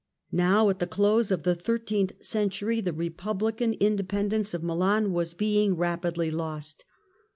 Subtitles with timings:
[0.31, 5.77] Now, at the close of the thirteenth century, the republican independence of Milan was being
[5.77, 6.85] rapidly lost.